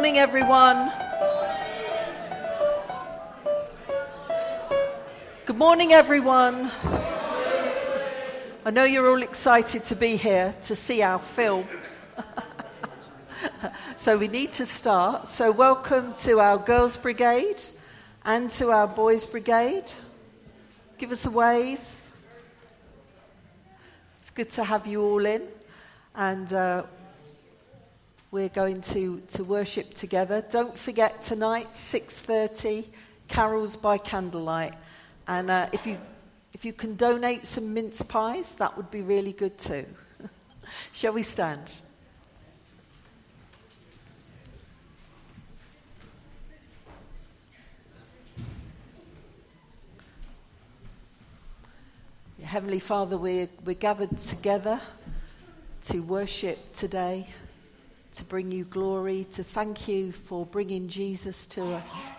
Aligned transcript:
morning, 0.00 0.16
everyone. 0.16 0.90
Good 5.44 5.58
morning, 5.58 5.92
everyone. 5.92 6.70
I 8.64 8.70
know 8.72 8.84
you're 8.84 9.10
all 9.10 9.22
excited 9.22 9.84
to 9.84 9.94
be 9.94 10.16
here 10.16 10.54
to 10.64 10.74
see 10.74 11.02
our 11.02 11.18
film. 11.18 11.66
so 13.98 14.16
we 14.16 14.28
need 14.28 14.54
to 14.54 14.64
start. 14.64 15.28
So, 15.28 15.52
welcome 15.52 16.14
to 16.22 16.40
our 16.40 16.56
Girls' 16.56 16.96
Brigade 16.96 17.62
and 18.24 18.48
to 18.52 18.70
our 18.70 18.88
Boys' 18.88 19.26
Brigade. 19.26 19.92
Give 20.96 21.12
us 21.12 21.26
a 21.26 21.30
wave. 21.30 21.86
It's 24.22 24.30
good 24.30 24.50
to 24.52 24.64
have 24.64 24.86
you 24.86 25.02
all 25.02 25.26
in. 25.26 25.42
And 26.14 26.50
uh, 26.54 26.84
we're 28.30 28.48
going 28.48 28.80
to, 28.80 29.20
to 29.32 29.42
worship 29.42 29.94
together. 29.94 30.44
Don't 30.50 30.76
forget 30.78 31.22
tonight, 31.24 31.70
6.30, 31.72 32.86
carols 33.26 33.76
by 33.76 33.98
candlelight. 33.98 34.74
And 35.26 35.50
uh, 35.50 35.68
if, 35.72 35.84
you, 35.86 35.98
if 36.54 36.64
you 36.64 36.72
can 36.72 36.94
donate 36.94 37.44
some 37.44 37.74
mince 37.74 38.02
pies, 38.02 38.52
that 38.58 38.76
would 38.76 38.90
be 38.90 39.02
really 39.02 39.32
good 39.32 39.58
too. 39.58 39.84
Shall 40.92 41.12
we 41.12 41.24
stand? 41.24 41.60
Heavenly 52.44 52.80
Father, 52.80 53.16
we're, 53.16 53.48
we're 53.64 53.74
gathered 53.74 54.18
together 54.18 54.80
to 55.84 56.00
worship 56.00 56.74
today 56.74 57.28
to 58.16 58.24
bring 58.24 58.52
you 58.52 58.64
glory, 58.64 59.24
to 59.32 59.44
thank 59.44 59.88
you 59.88 60.12
for 60.12 60.44
bringing 60.44 60.88
Jesus 60.88 61.46
to 61.46 61.62
us. 61.62 62.10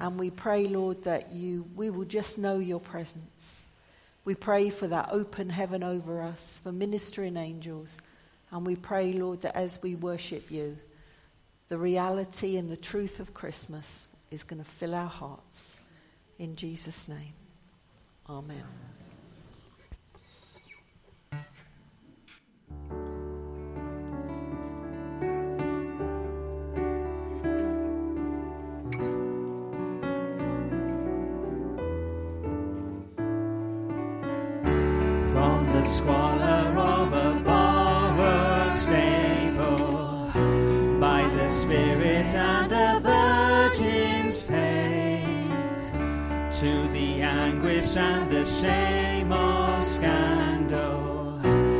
And 0.00 0.18
we 0.18 0.30
pray, 0.30 0.66
Lord, 0.66 1.04
that 1.04 1.32
you, 1.32 1.66
we 1.74 1.90
will 1.90 2.04
just 2.04 2.38
know 2.38 2.58
your 2.58 2.80
presence. 2.80 3.64
We 4.24 4.34
pray 4.34 4.70
for 4.70 4.86
that 4.88 5.08
open 5.12 5.50
heaven 5.50 5.82
over 5.82 6.22
us, 6.22 6.60
for 6.62 6.72
ministering 6.72 7.36
angels. 7.36 7.98
And 8.50 8.66
we 8.66 8.76
pray, 8.76 9.12
Lord, 9.12 9.42
that 9.42 9.56
as 9.56 9.82
we 9.82 9.94
worship 9.94 10.50
you, 10.50 10.76
the 11.68 11.78
reality 11.78 12.56
and 12.56 12.68
the 12.68 12.76
truth 12.76 13.20
of 13.20 13.34
Christmas 13.34 14.08
is 14.30 14.42
going 14.42 14.62
to 14.62 14.68
fill 14.68 14.94
our 14.94 15.08
hearts. 15.08 15.78
In 16.38 16.56
Jesus' 16.56 17.08
name, 17.08 17.34
amen. 18.28 18.64
Squalor 35.88 36.78
of 36.78 37.12
a 37.12 37.42
borrowed 37.44 38.76
stable 38.76 40.30
by 41.00 41.28
the 41.36 41.48
Spirit 41.48 42.28
and 42.34 42.72
a 42.72 43.00
virgin's 43.00 44.42
faith 44.42 45.50
to 46.60 46.88
the 46.92 47.22
anguish 47.22 47.96
and 47.96 48.30
the 48.30 48.44
shame 48.44 49.32
of 49.32 49.84
scandal. 49.84 51.17